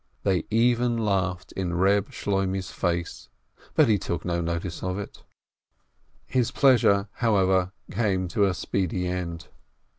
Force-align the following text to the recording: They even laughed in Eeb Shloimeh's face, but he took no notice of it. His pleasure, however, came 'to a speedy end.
They 0.23 0.45
even 0.49 0.97
laughed 0.97 1.51
in 1.51 1.69
Eeb 1.73 2.07
Shloimeh's 2.09 2.71
face, 2.71 3.29
but 3.75 3.87
he 3.87 3.99
took 3.99 4.25
no 4.25 4.41
notice 4.41 4.81
of 4.81 4.97
it. 4.97 5.23
His 6.25 6.49
pleasure, 6.49 7.07
however, 7.17 7.71
came 7.91 8.27
'to 8.29 8.45
a 8.45 8.55
speedy 8.55 9.05
end. 9.07 9.49